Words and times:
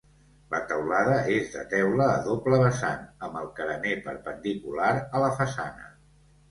La 0.53 0.59
teulada 0.71 1.17
és 1.33 1.51
de 1.57 1.65
teula 1.75 2.09
a 2.15 2.17
doble 2.29 2.61
vessant 2.65 3.07
amb 3.29 3.39
el 3.43 3.53
carener 3.61 3.95
perpendicular 4.09 4.93
a 5.01 5.25
la 5.29 5.35
façana. 5.45 5.97